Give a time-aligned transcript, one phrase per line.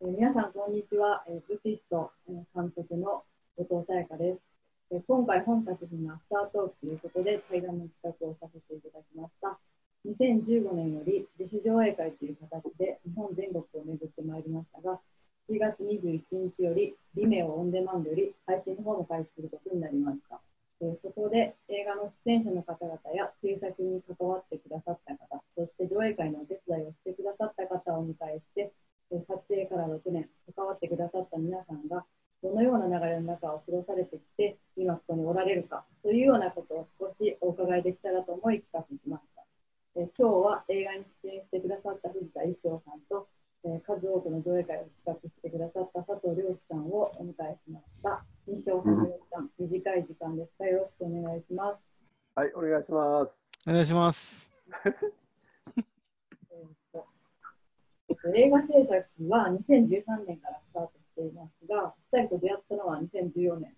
[0.00, 1.24] え、皆さん、こんにちは。
[1.28, 3.22] え、ブティスト、え、監督の
[3.56, 4.40] 後藤さやかです。
[4.90, 9.56] え、今回、本作品のアフタートークということで、対談の企画をさせていただきました。
[10.04, 15.00] 2015年より自主上映会という形で日本全国を巡ってまいりましたが、
[15.48, 20.40] 7月21日より、リメオオンデマンドより配信の方も開始することになりました。
[20.80, 28.72] えそこで映画の出演者の方々や制作に関わってくださった方、そして上映会のお手伝いをしてくださった方をお迎えして、
[29.10, 32.04] 撮影から6年、関わってくださった皆さんが、
[32.42, 39.44] どのような流れの中を過ごされてきて、今ここにおられるかというようなことを少しお伺いできたらと思い企画しました。
[39.96, 43.28] え今日は映画に出演してくださった藤田衣装さんと、
[43.64, 48.24] え数多くの上映会を企画してくださった佐藤亮さんをお迎えしました。
[48.46, 48.90] 西尾さ
[49.40, 51.80] ん、短い時間ですが、よろしくお願いします。
[52.34, 53.42] はい、お願いします。
[53.66, 54.50] お願いします。
[58.32, 63.74] 映画制作は2013年からスタートしていますが、2人と出会ったのは2014年。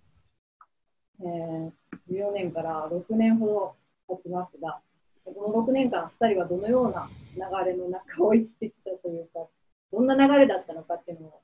[1.19, 1.73] えー、
[2.11, 3.77] 14年から6年ほど
[4.17, 4.81] 経ちますが、
[5.25, 9.47] この6年間、2人はどのような流れの中を生きてきたというか、
[9.93, 11.43] どんな流れだったのかっていうのを、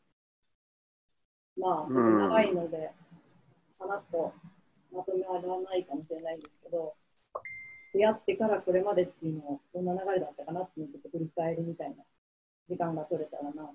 [1.57, 2.91] まあ、ちょっと長いので、
[3.79, 4.33] 話すと
[4.93, 6.95] まとめられないかもしれないんですけど、
[7.95, 11.97] 出会ってからこれまでっていうのをどんな流れだったかなっていうのをちょっと振り返りみたいな
[12.73, 13.75] 時間が取れたらなと。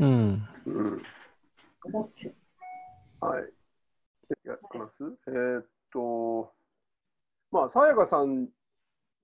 [0.00, 0.46] うん。
[1.84, 2.34] 思って。
[3.20, 3.44] はい。
[4.44, 4.92] やってます？
[5.28, 6.52] えー、っと、
[7.50, 8.48] まあ、さやかさん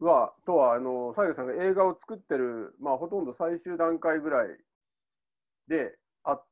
[0.00, 4.48] は、とは、あの、さやかさんが映画を作ってる、まあ、ほとんど最終段階ぐらい
[5.68, 6.44] であっ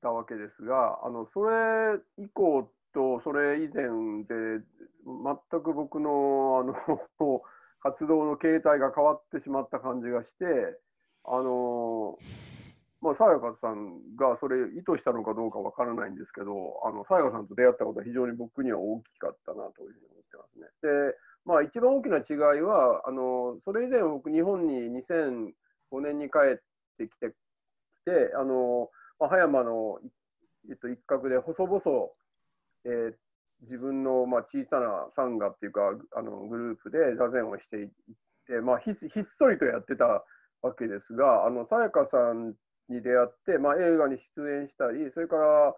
[0.00, 4.64] たわけですが、あの、それ以降と、それ以前で、
[5.04, 6.74] 全く僕の、あの、
[7.80, 10.80] 活動の形態が変わってしまった感じがして、
[11.24, 12.18] あの
[13.00, 20.66] まあ、さやかさんがそれ意図したのかどうかわからないんですけど、あの、さやかさんと出会ったことは非常に僕には大きかったなというふうに思ってますね。
[20.82, 21.14] で、
[21.46, 26.60] まあ、一番大きな違いは、あの、それ以前僕日本に2005年に帰っ
[26.98, 28.90] てきて、きてあの、
[29.20, 30.00] まあ、葉山の、
[30.68, 31.80] えっと、一角で細々、
[32.84, 33.14] えー、
[33.62, 37.88] 自分の、まあ、小さなサンガっていうか、あの、グループで座禅をしていっ
[38.48, 38.94] て、まあ、ひっ
[39.38, 40.24] そりとやってた
[40.62, 42.54] わけですが、あの、さやかさん
[42.88, 45.74] に出会って、まあ、映画に出演したり、それから、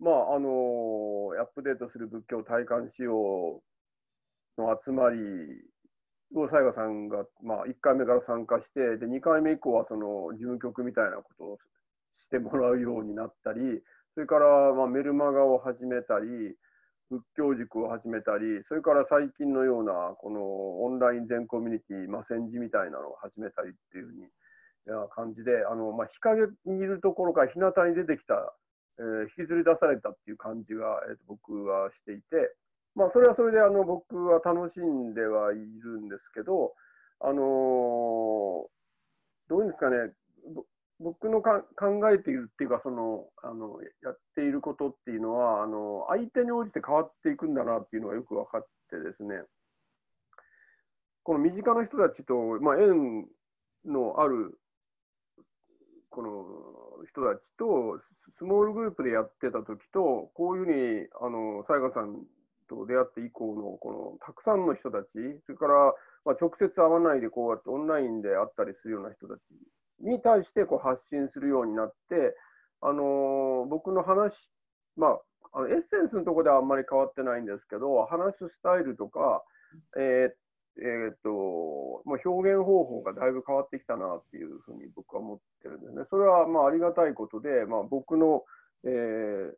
[0.00, 3.62] まあ、あの、アップデートする仏教体感しよ
[4.56, 5.18] うの集まり
[6.34, 11.58] をさやかさんが、まあ、1回目から参加して、で、2回目以降は、その、事務局みたいなことを
[12.20, 13.60] してもらうようになったり、
[14.14, 16.56] それから、まあ、メルマガを始めたり、
[17.10, 24.28] 仏教塾を始めたり、それから最近のようなこのオンライン全コミュニティ、まあ、戦時みたいなのを始めたりっていうふうに
[25.14, 28.34] 感じで、あのまあ、日陰にいるところから日向に出てきた、
[28.98, 32.54] えー、引きずり出されたっていう感じが、えー、僕はしていて、
[32.94, 36.72] まあ、それはそれであの僕は楽しんではいるんですけど、
[37.20, 37.38] あのー、
[39.48, 40.12] どういうんですかね、
[41.00, 49.42] 僕のか考えているっていうかそのあのやっていることっていうのはあの相手に応じて変わっていくんだなっていうのがよく分かってですね。
[51.22, 53.26] この身近な人たちと、まあ、縁
[53.84, 54.58] のある
[56.10, 58.00] この人たちと
[58.38, 62.24] スモールグループでやってた時とこういうふうにあのさやかさん
[62.68, 65.06] と出会って以降のこのたくさんの人たち
[65.46, 65.92] それから、
[66.24, 69.40] まあ、直接会わないでこうやってオンラインで会ったりするような人たち
[70.00, 72.36] に対してこう発信するようになって、
[72.80, 74.34] あのー、僕の話、
[74.96, 75.18] ま
[75.52, 79.42] あ、のエッセンスのとこではあんまり変わってないんですけど、話すスタイルとか、
[79.96, 80.30] えー
[80.80, 86.04] えー、っとまあ、表現方法がだいぶ変わってきたなっていうふうに僕は思ってるんですね。
[86.08, 88.44] それはまあありがたいことで、まあ、僕の、
[88.84, 89.52] えー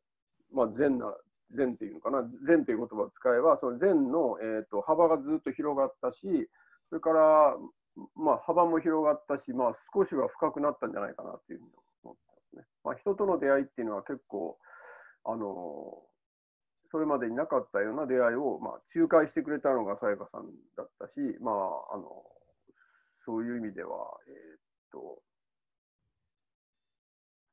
[0.52, 1.14] まあ、善な
[1.54, 6.48] 善っていうのかな、善という言葉を使えば、その善の、えー、と幅がずっと広がったし、
[6.88, 7.56] それから、
[8.16, 11.70] まあ、幅も広がったし、まあ、少しは深くなったんじゃないかなっていうふうに
[12.04, 12.64] 思ってますね。
[12.84, 14.58] まあ、人との出会いっていうのは結構、
[15.24, 16.02] あの
[16.90, 21.54] それまでになかったような出会いを、まあ、仲介してくれたのがさやかさんだったし、まあ、
[21.94, 22.24] あの
[23.24, 24.60] そういう意味では、えー、っ
[24.90, 25.22] と、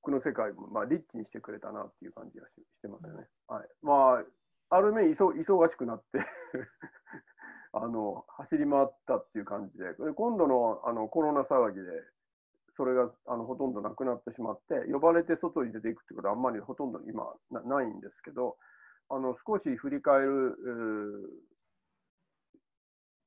[0.01, 3.27] 僕の世界も、まあ、リッチにしてくれたなっていう感じがしてますよね。
[3.47, 3.67] はい。
[3.83, 4.23] ま
[4.71, 6.19] あ、ある面忙しくなって
[7.83, 11.85] あの走り回ったっていう感じで、で今度のあのコロナ騒ぎで、
[12.75, 18.57] それがあのほとんどなくなってしまって、呼ばれて外に出ていくってことはあんまりほとんど今ないんですけど、
[19.09, 20.57] あの少し振り返る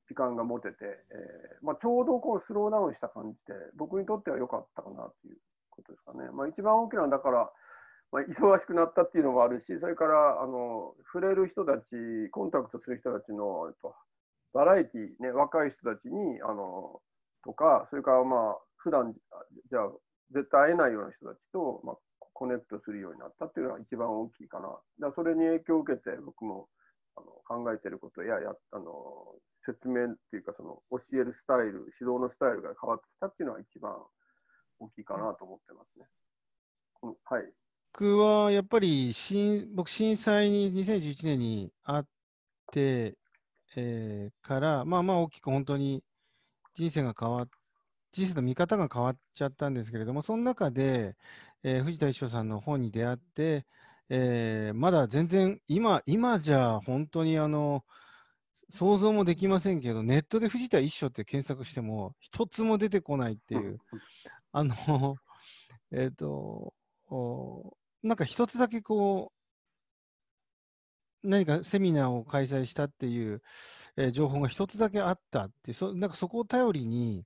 [0.09, 5.37] 時間が持てて、えーまあ、ちょうどこうスローダウンした感じで、僕にとっては良かったかなっていう
[5.71, 6.29] ことですかね。
[6.31, 7.51] まあ、一番大きなだから、
[8.13, 11.85] まあ、忙しくなったっていうのがあるし、それからあの触れる人たち、
[12.33, 13.95] コンタクトする人たちのと
[14.53, 17.01] バラエティー、ね、若い人たちにあの
[17.45, 19.91] とか、それからまあ普段じゃあ
[20.33, 21.97] 絶対会えないような人たちと、まあ、
[22.33, 25.09] コネクトするようになったっていうのが一番大きいかな。
[25.09, 26.69] だそれに影響を受けて僕も
[27.17, 29.35] あの考えてることややあの
[29.67, 33.93] 説明っていうかその教えるスタイル、指導のスタイルが変わってきたっていうのは一番
[34.79, 36.07] 大きいかなと思ってますね。
[37.25, 37.53] はい。
[37.93, 42.07] 僕はやっぱり震僕、震災に2011年にあっ
[42.73, 43.17] て、
[43.77, 46.03] えー、から、まあまあ大きく本当に
[46.75, 47.49] 人生が変わっ
[48.13, 51.17] 人生の見方が変わっちゃったんですけれども、その中で、
[51.63, 53.67] えー、藤田一生さんの本に出会って、
[54.09, 57.85] えー、まだ全然今、今じゃ本当にあの
[58.71, 63.79] 想像もできませんけど、ネットで藤田一生って検索しても、一つも出てこないっていう、
[64.53, 64.75] あの、
[65.93, 66.75] えっ、ー、と、
[68.03, 69.40] なんか一つだけこう、
[71.23, 73.43] 何かセミナーを開催したっていう、
[73.97, 77.25] えー、情報が一つだけあったってそ、なんかそこを頼りに、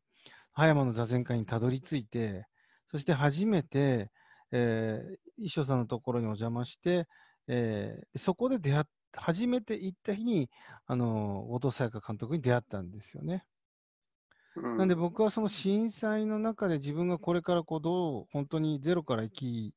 [0.53, 2.47] 葉山の座禅会にたどり着いて、
[2.91, 4.11] そして初めて、
[4.53, 7.07] えー、一生さんのところにお邪魔して、
[7.49, 8.85] えー、そこで出会っ
[9.17, 10.51] 初めて行った日に、
[10.87, 13.45] あの後藤沙耶香監督に出会ったんですよね。
[14.57, 19.75] なんで僕はその震災の中で自分がこれからこうどう本当にゼロから生き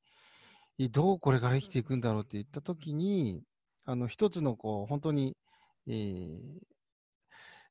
[0.91, 3.41] どうこれから生きていくんだろうって言ったときに、
[3.87, 5.37] あの一つのこう本当に、
[5.87, 6.39] えー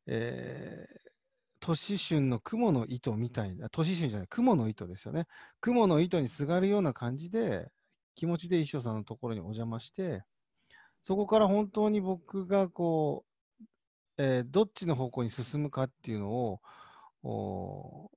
[0.06, 1.10] えー、
[1.60, 5.26] 都市春の雲の糸みたいな、都市春じゃない、雲の糸ですよね。
[5.60, 7.70] 雲の糸にすがるような感じで、
[8.14, 10.22] 気持ちで一生さんのところにお邪魔して、
[11.02, 13.26] そこから本当に僕がこ
[13.60, 13.64] う、
[14.16, 16.60] えー、どっちの方向に進むかっていうの
[17.22, 18.10] を、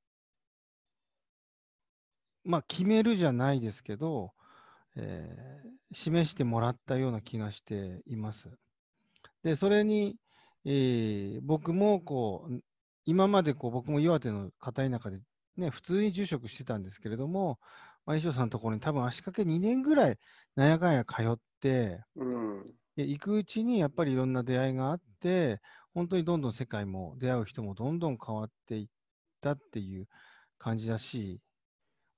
[2.46, 4.32] まあ、決めるじゃないですけど、
[4.96, 8.50] えー、示してもらったような気がしています。
[9.44, 10.18] で、それに、
[10.66, 12.60] えー、僕もこう、
[13.06, 15.20] 今までこう僕も岩手の片田舎で、
[15.58, 17.60] ね、普通に住職してたんですけれども、
[18.06, 20.18] まあ、衣装さんのところに多分足掛け2年ぐらい
[20.56, 22.66] なんやかんや通って、うん、
[22.98, 25.60] 行くうちにやっぱりいろんな出会いがあって、
[25.94, 28.88] 本当にどんどん世界も出会う人もどんどん変わっていっ
[29.42, 30.08] たっていう
[30.58, 31.40] 感じだし、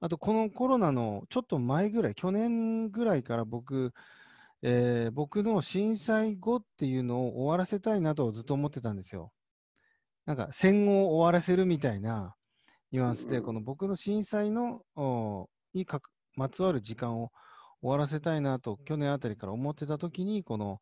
[0.01, 3.93] あと、このコロナのちょっと前ぐらい、去年ぐらいから僕、
[4.63, 9.31] えー、僕の震災後っていうのを終わらせたいなとずっと思ってたんですよ。
[10.25, 12.35] なんか戦後を終わらせるみたいな
[12.91, 14.81] ニュアンスで、この僕の震災の
[15.73, 16.01] にか
[16.35, 17.31] まつわる時間を
[17.81, 20.79] 終わらせたいなと去年あたりから思ってた時に、この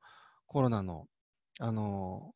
[0.48, 1.08] コロナの、
[1.60, 2.32] あの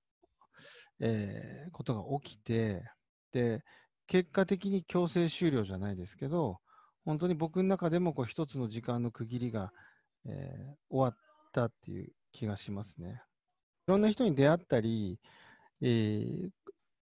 [1.00, 2.83] えー、ことが起きて、
[3.31, 3.62] で、
[4.07, 6.59] 結果的に強制終了じゃないですけど、
[7.05, 9.71] 本当に僕の中でもこう一つの時間の区切りが、
[10.25, 11.15] えー、終わっ
[11.51, 13.21] たっていう気がしますね。
[13.88, 15.19] いろんな人に出会ったり、
[15.81, 16.50] えー、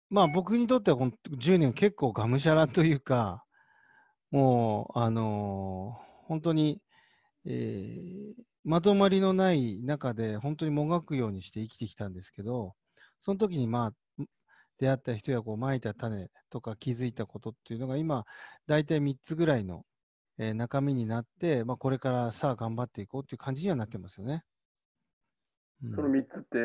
[0.08, 3.44] まあ僕にとってはこの10年結構がむしゃらというか、
[4.30, 6.80] もう、あのー、本当に、
[7.44, 12.74] えー、まとまりのない中で本当にもがくようにして生きてきたんですけど、
[13.18, 13.92] その時にまあ、
[14.80, 18.24] 出会った人やこうまいた種とか気づいたことっていうのが今、
[18.66, 19.84] 大体3つぐらいの、
[20.38, 24.42] えー、中身になって、まあ、これからさあ頑張っていこうっていう感じにはなってますよね。
[25.84, 26.56] うん、その3つって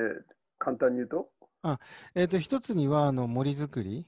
[0.58, 1.30] 簡単に言うと？
[1.62, 1.80] あ、
[2.16, 4.08] えっ、ー、と、1つにはあの森づくり。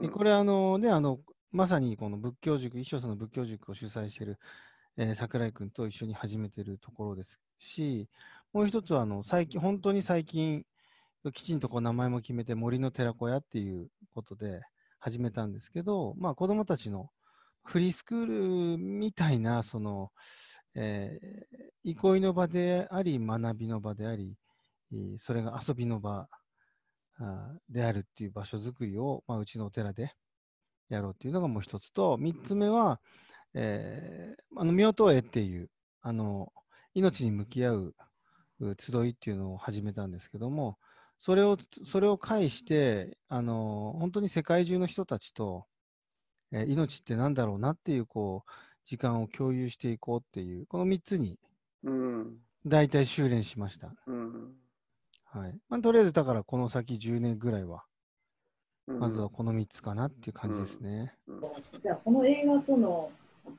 [0.00, 1.20] でこれあの、ね、あの
[1.52, 4.38] まさにこの仏教塾、一生さんの仏教塾を主催している、
[4.96, 8.08] えー、桜井君と一緒に始めているところですし、
[8.52, 10.64] もう一つはあの最近、本当に最近、
[11.32, 14.60] きちんとこう名前も決めて森の寺子屋っていうことで
[14.98, 17.10] 始めたんですけど、まあ、子どもたちの
[17.64, 20.10] フリースクールみたいなその、
[20.74, 24.36] えー、憩いの場であり学びの場であり、
[25.18, 26.28] それが遊びの場
[27.68, 30.12] であるっていう場所づくりを、まあ、うちのお寺で
[30.88, 33.00] やろうっていうのがもう一つと、三つ目は、
[33.54, 35.68] えー、あの、妙と絵っていう、
[36.00, 36.52] あの、
[36.94, 37.94] 命に向き合う
[38.78, 40.78] 集いっていうのを始めたんですけども、
[41.18, 45.66] それを、それを介して、あの、本当に世界中の人たちと、
[46.52, 48.50] えー、命って何だろうなっていう、こう、
[48.84, 51.38] 時間を共有していこうっていう、この3つに、
[52.64, 53.92] 大体修練しました。
[54.06, 54.54] うん、
[55.24, 57.84] はいまあ、とりあえず、だからこの先10年ぐらいは、
[58.86, 61.14] まずはこの3つかなっていう感じですね。
[61.26, 61.40] うん、
[61.82, 63.10] じゃあ、この映画との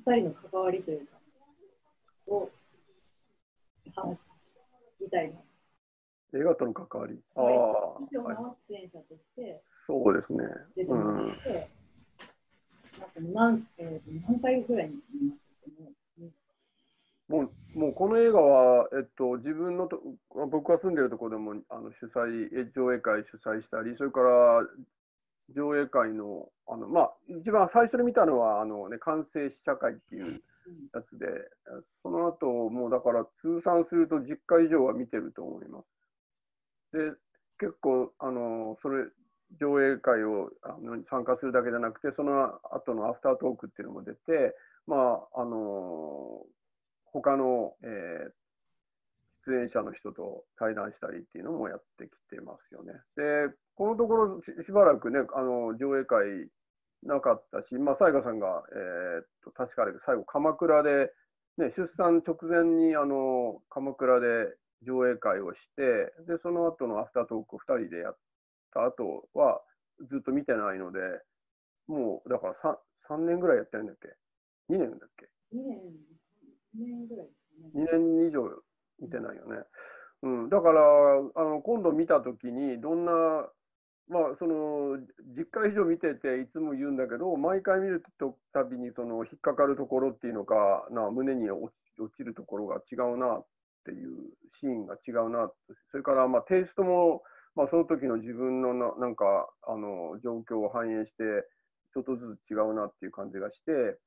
[0.08, 1.20] 2人の関わりというか、
[2.28, 2.50] を
[3.96, 4.18] 話
[5.02, 5.49] みたいな。
[6.34, 7.20] 映画との関わり。
[7.36, 7.44] ああ。
[8.02, 10.44] 出演者として、そうですね。
[10.76, 11.70] 出てもらって、
[13.20, 14.96] 何,、えー、何回ぐらいに
[17.28, 17.44] も
[17.76, 20.02] うもうこの映画は、えっと、自分のと
[20.50, 24.66] 僕が住んでるところでもあの主催上映会主催したりそれから
[25.56, 30.42] 上映会のあの、まあ、一番最初に見たのはあの、ね、完成試写会っていう
[30.94, 31.26] やつで、
[32.04, 35.99] その後もうだから通算すると10回以上は見てると思います。
[36.94, 37.12] で
[37.60, 39.06] 結構あのそれ
[39.60, 44.56] 上映会をあの参加するだけじゃなくてその後のアフタートークっていうのも出て
[44.86, 46.46] まああの
[47.12, 52.94] 他の、えー、出演者の人と対談したりっていうのもやってきてますよね。
[53.18, 56.48] でこのところしばらくねあの上映会
[57.04, 61.12] なかったし、まあ、沙耶香さんが、えー、っと確か最後鎌倉で、
[61.58, 64.28] ね、出産直前にあの鎌倉で
[64.86, 68.18] 上映会をして、で、その後のアフタートークを2人でやっ
[68.74, 69.62] た後は、
[70.10, 71.00] ずっと見てないので、
[71.88, 72.78] もう、だから
[73.10, 74.08] 3, 3年ぐらいやってるんだっけ
[74.74, 75.78] ?2 年だっけ ?2 年、
[76.78, 77.34] 2年ぐらいね。
[77.76, 78.48] 2年以上
[79.00, 79.64] 見てないよね。
[80.22, 80.82] うん、だから
[81.36, 83.12] あの今度見たときにどんな、
[84.10, 88.04] まあ、その10回以上見てていつも言うんだけど毎回見る
[88.52, 91.72] たびにその引っかかるところっていうのかな胸に落
[92.18, 93.46] ちるところが違うなっ
[93.86, 94.10] ていう
[94.60, 95.52] シーンが違うな
[95.92, 97.24] それからまあテイストも、
[97.56, 101.24] まあ、その時の自分のななんかあの状況を反映して
[101.94, 103.98] ちょっとずつ違うなっていう感じがして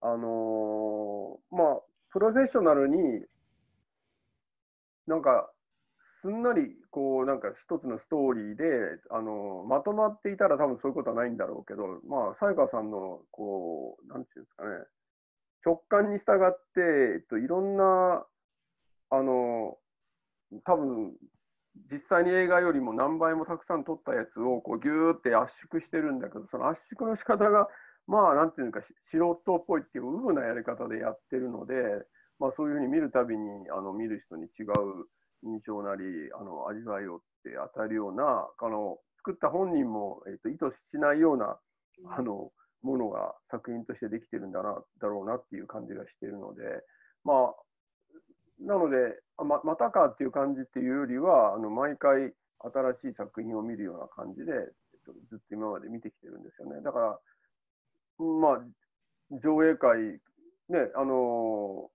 [0.00, 1.80] あのー、まあ
[2.10, 2.96] プロフェッショナルに
[5.06, 5.50] なんか
[6.22, 8.64] すんなりこうなんか一つのストーリーで
[9.10, 14.70] あのまとまっていたら多分そういうことはないんだろうけどまあさやかさんのこうなんていうんですかね
[15.64, 16.80] 直感に従って、
[17.16, 18.24] えっと、いろんな
[19.18, 19.76] あの
[20.64, 21.12] 多分
[21.90, 27.68] 実際に映画よりも何倍もたくさん撮ったやつをこうギューって圧縮してるんだけどその圧縮の仕方が
[28.06, 28.80] まあなんていうか
[29.10, 31.74] 素人っぽいっていううぶなやり方でやってるので、
[32.38, 35.06] まあ、そういうふうに見るたびにあの見る人に違う
[35.42, 36.02] 印象なり
[36.38, 41.56] あの味わいをって与えるようなあの作った本人も、えーと、意図しないような
[42.16, 42.50] あの
[42.82, 46.62] ものが作品としてできてるんだなだろうなっていう感じがしてるので
[47.24, 47.54] まあ
[48.60, 54.60] なのでま、またかっていう感じっていうよりは、あの毎回新しい作品を見るような感じで、えっ
[55.04, 56.80] と、ずっと今まで見てきてるんですよね。
[56.82, 57.18] だから、
[58.18, 59.98] まあ、上映会、
[60.68, 61.90] ね、あの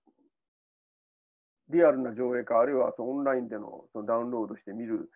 [1.70, 5.10] リアルな上映会、あるいはそのオンラインでのそのダウンロードして見る、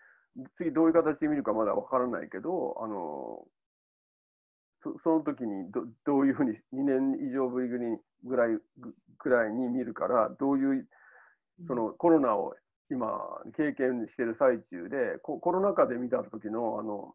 [0.56, 3.44] 次どういう形で見るかまだわからないけど、あの
[4.82, 8.58] そその時にどどういうふうに2年以上ぶりぐらい
[9.18, 10.88] ぐらいに見るから、どういう
[11.66, 12.54] そのコロナを
[12.90, 13.08] 今
[13.56, 17.14] 経験している最中でコロナ禍で見た時のあの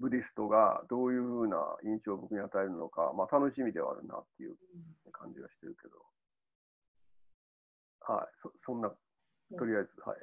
[0.00, 4.54] ブディストがどういうふうな印象を僕に与えるのか、まあ、楽しみではあるなっていう
[5.12, 5.98] 感じがしてるけど、
[8.06, 8.90] はい、そそんな、
[9.58, 10.18] とりあえず、はい。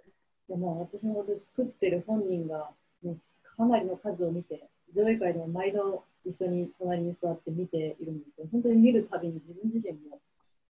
[0.48, 2.72] でも私も作ってる本人が、
[3.04, 3.18] ね、
[3.58, 10.22] かなりの数を見て、上映会でも毎度一緒に隣に座って見ているんですけど、本当に見るたびに自分自身も、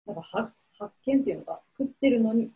[0.07, 2.49] なんか発見っていうのが、作ってるのに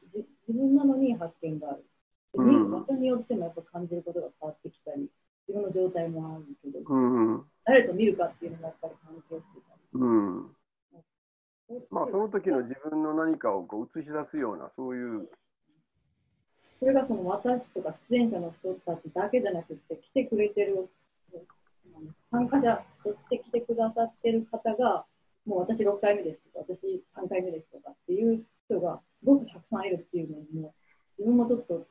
[0.49, 1.85] 自分なのに発見がある。
[2.33, 5.09] で見る場所によってもやっぱ感じることが変わってきたり、
[5.47, 9.81] 自分の状態もあるけど、うん、誰と見るかっていうのがやっぱり関係してたり。
[9.93, 10.59] うん
[11.91, 15.29] まあ、その時の自分の何かをこう映し出すような、そういう。
[16.79, 20.89] それがその私とか出演者の人たちだけじゃなくて、来てくれてる、
[22.31, 25.05] 参加者として来てくださってる方が、
[25.45, 30.73] もう私6回目ですとか、私3回目ですとかっていう人がすごくたくさんいるっていうのも、
[31.17, 31.87] 自分もちょっと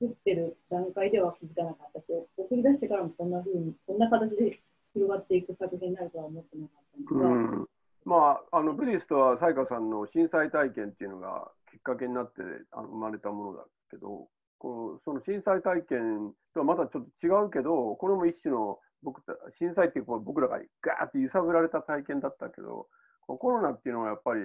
[0.00, 4.60] 作ってる段階では気づかなかったし、送り出してからもそんな風に、こんな形で
[4.94, 7.28] 広がっていく作品になるとは思ってなかったんですが。
[7.28, 7.68] うん
[8.04, 19.22] まあ、あのブリストは沙耶香さんの震災体験っていうのがきっかけになってあの生まれたものだけど、このその震災体験とはまたちょっと違うけど、これも一種の僕
[19.56, 22.88] 震災っていう僕らがガーって揺さぶられた体験だったけど、
[23.26, 24.40] コロナっていうのはやっぱり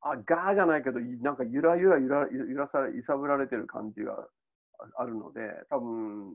[0.00, 4.14] あガーじゃないけどなんかゆらゆらゆら揺らされ揺さぶられてる感じが
[4.96, 5.40] あるので
[5.70, 6.34] 多分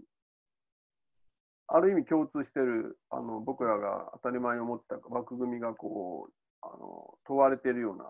[1.67, 8.05] ある意味共通してるあの僕らが当たり前に思ってた枠組みがこうあの問われているような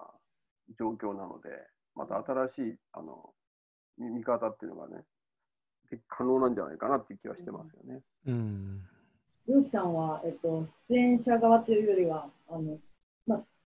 [0.80, 1.50] 状況なので
[1.96, 2.16] また
[2.56, 3.30] 新しいあの
[3.98, 5.04] 見方っていうのがね
[6.10, 8.02] 可能なんじゃないかなっていう気はしてますよね。
[8.26, 8.82] うん。
[9.48, 12.80] ゆうきさんは、えっと、出演者側というよりはあの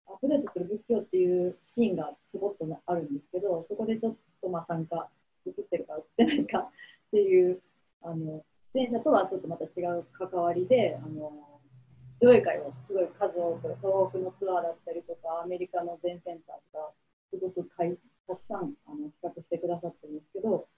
[0.08, 5.08] アップデートする仏教っていうシーンがしぼっとあるんですけど、そこでちょっとまあ参加、
[5.46, 6.70] 映ってるか映ってないか っ
[7.10, 7.60] ていう、
[8.02, 11.60] あの出演者とはちょっとまた違う関わりで、あの
[12.20, 16.92] 上映会をすごい数多く、東北のツアーだったりとか、アメリカの全センターとか、
[17.30, 17.64] すごく
[18.26, 20.68] たくさんあの企画してくださってるんですけど、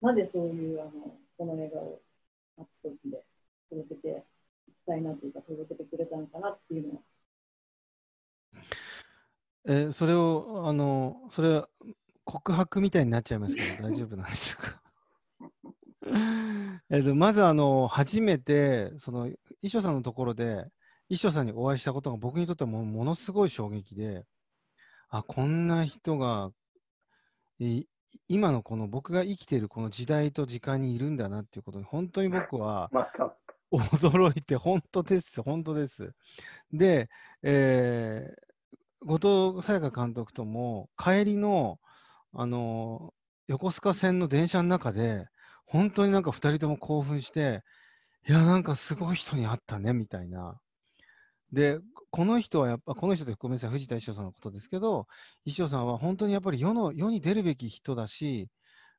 [0.00, 2.00] なぜそういうあのこの映画を
[2.58, 3.22] あっちこちで
[3.68, 4.24] 届けて
[4.68, 7.00] いきたいなというか、届けてくれたのかなっていうのは。
[9.66, 11.68] えーそれを、あの、それは
[12.24, 14.82] 告白みたいになっちゃいますけど、大丈夫なんでしょうか？
[16.90, 19.38] えっと、まず、あの、初めて、その、衣
[19.70, 20.66] 装さんのところで、
[21.08, 24.24] 衣装さんにお会いしたことが僕にとってはもうものすごい衝撃で、
[25.08, 26.52] あ、こんな人が、
[27.58, 27.84] い
[28.28, 32.90] 今のこの僕が生きているこの時代と時間にいるんだなっていうことに、本当に僕は。
[33.72, 36.12] 驚いて、本当です、本当です。
[36.72, 37.08] で、
[37.42, 38.49] えー
[39.04, 41.78] 後藤沙耶香監督とも、帰りの、
[42.32, 43.12] あの
[43.48, 45.26] 横須賀線の電車の中で、
[45.66, 47.62] 本当になんか2人とも興奮して、
[48.28, 50.60] いや、なんかすごい人に会ったね、みたいな。
[51.52, 51.80] で、
[52.10, 55.06] この人はやっぱ、この人ってごめんなさい、藤田一生さんのことですけど、
[55.44, 58.48] 一生さんは本当にやっぱり世の世に出るべき人だし、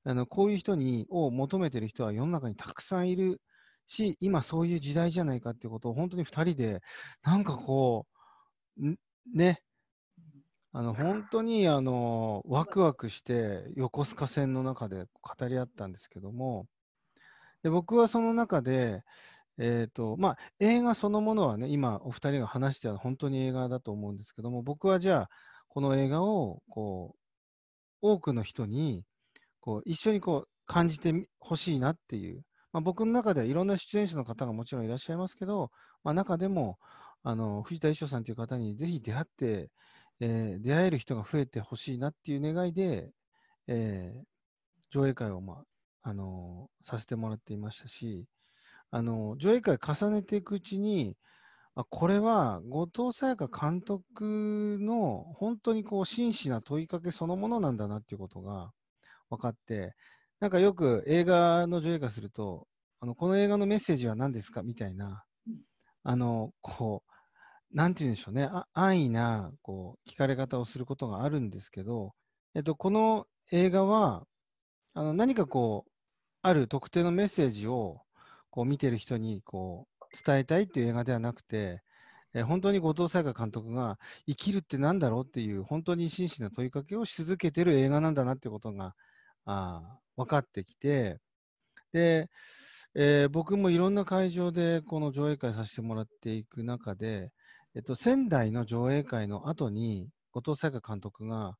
[0.03, 3.41] あのこういう人にを求めてる人は世の中にたくさんいる
[3.87, 6.81] し、今そういう時代じゃないかっていうことを本当に2人で、
[7.23, 8.07] なんかこ
[8.77, 8.95] う、
[9.33, 9.61] ね、
[10.73, 16.65] あの本当にあのワクワクして横須賀線の中で語り合ったんですけども、
[17.61, 19.03] で僕はその中で、
[19.57, 25.29] えーとまあ、映画そのものはね、今お二人が話しては本当に映画だと思うんですけども、僕はじゃあ、
[25.67, 27.19] この映画をこう
[28.01, 29.03] 多くの人に
[29.59, 35.69] こう一緒にこう感じてほしいなっていう、まあ、僕の中ではいろんな出演者の方がもちろんいらっしゃいますけど、
[36.03, 36.77] まあ、中でも
[37.23, 39.69] あの藤田一生さんという方にぜひ出会って、
[40.21, 43.11] えー出会える人が増えてほしいなっていう願いで、
[43.67, 44.21] えー
[44.91, 45.63] 上映会を、まあ
[46.03, 48.25] あのさせてもらっていましたし、
[48.89, 51.15] あの上映会重ねていくうちに、
[51.75, 58.71] あこれは後藤沙耶香監督の本当にこう真摯な問いかけそのものなんだなっていうことが
[59.29, 59.93] 分かって、
[60.39, 62.67] なんかよく映画の上映会すると、
[62.99, 65.23] あのこの映画のメッセージは何ですかみたいな、
[66.03, 67.10] あのこう、
[67.73, 72.13] なんて言うんでしょうね、安易なこう聞かれ方をすることがあるんですけど、
[72.53, 74.25] えっと、この映画は
[74.93, 75.91] あの何かこう、
[76.41, 78.01] ある特定のメッセージを
[78.49, 81.81] こう見てる人にこう伝えたいっていう映画ではなくて、
[82.33, 88.95] え本当に後藤沙耶香監督が生きるってなんだろうっていう本当に真摯な問いかけをし続けてる映画なんだなってことが
[89.45, 89.81] あ
[90.17, 91.19] 分かってきて、
[91.93, 92.29] で、
[92.95, 97.31] えー僕もいろんな会場でこの上映会させてもらっていく中で、
[97.75, 101.57] えっと、仙台の上映会の後に後藤沙耶香監督が、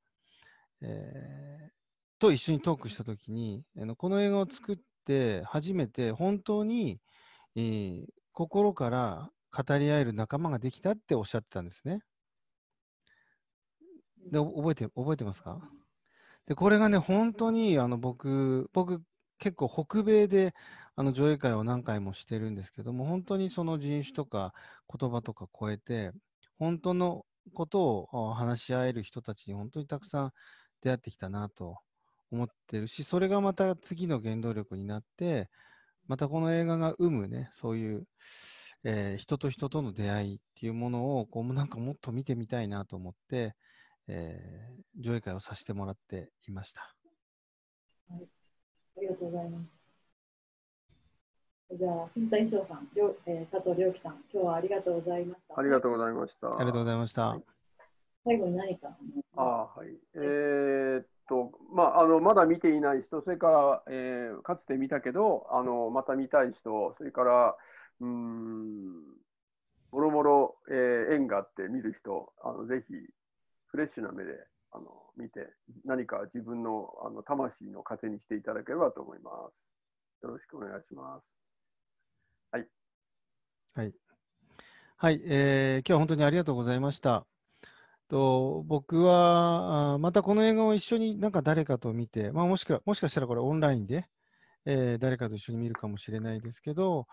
[0.82, 1.72] えー
[2.20, 7.00] と一緒にトークしたときに、あのこの映画を作って初めて本当に、
[7.56, 12.00] えー心から語り合える仲間ができたっておっしゃってたんですね。
[14.32, 15.60] で、覚えて、覚えてますか？
[16.48, 19.02] で、これがね、本当にあの僕、僕、
[19.38, 20.54] 結構北米で
[20.96, 24.54] あの上映会を何回もしてるんですけども、本当にその人種とか
[25.00, 26.12] 言葉とか超えて、
[26.60, 30.32] 本当のことを話し合える人たちに本当にたくさん
[30.82, 31.78] 出会ってきたなと
[32.32, 35.50] 思ってるし、それがまた次の原動力になって、
[36.08, 38.04] またこの映画が生むね、そういう、
[38.84, 43.56] えー人と人との出会いっていうものを、こうなんかもっと見てみたいなと思って、
[44.08, 46.82] えー上映会をさせてもらっていました。
[48.10, 48.28] はい
[48.98, 49.81] ありがとうございます。
[51.74, 55.58] じゃあ、藤田一生さん、りょうえー佐藤亮樹さん、今日はありがとうございました。
[55.60, 56.48] ありがとうございました。
[56.48, 57.38] ありがとうございました。
[58.26, 58.90] 最後に何か、
[59.38, 59.98] あーはい。
[60.16, 67.56] えーっと、まあ、あの、まだ見ていない人、それから、えーかつて見たけど、あの、また見たい人、それから、
[68.02, 69.04] うーん、
[69.92, 72.94] もろもろ、えー縁があって見る人、あの、ぜひ、
[73.68, 74.34] フレッシュな目で、
[74.72, 75.48] あの、見て、
[75.86, 79.72] 何か自分の、あの、魂の糧にしていただければと思います。
[80.22, 81.26] よろしくお願いします。
[82.52, 83.94] はい。
[84.98, 87.26] はい、えー今日は本当にありがとうございました。
[88.10, 94.08] と僕はあまたこの映画を一緒になんか誰かと見て、まあ、もしかもしかしたらこれオンラインで、
[94.66, 97.08] えー誰かと一緒に見るかもしれないですけど、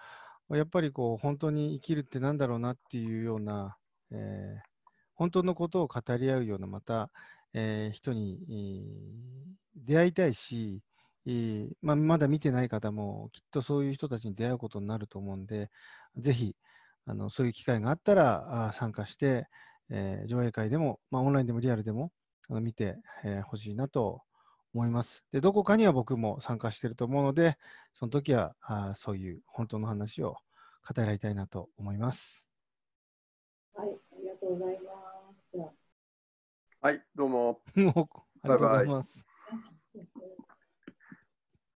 [0.51, 3.79] やっぱりこう本当に生きるってなんだろうなっていうような、
[4.13, 4.69] えー
[5.17, 7.11] 本当のことを語り合うようなまた、
[7.55, 8.39] えー人に、
[9.77, 10.83] 出会いたいし、
[11.29, 15.71] えーまあ、まだ見てない方もきっとそういう人たちに出会うことになると思うんで、
[16.17, 16.57] ぜひ
[17.05, 19.47] あのそういう機会があったらあー参加して、
[19.91, 22.13] えー上映会でも、まあ、オンラインでもリアルでも
[22.49, 24.23] あの見てほ、えー欲しいなと
[24.73, 25.23] 思います。
[25.31, 27.59] で、どこかには僕も参加していると思うので、
[27.93, 30.37] その時はあーそういう本当の話を
[30.89, 32.47] 語り合いたいなと思います。
[34.41, 34.93] とうございま
[35.53, 35.75] す。
[36.81, 37.61] はい、どうも。
[38.43, 39.27] ありがとうございます。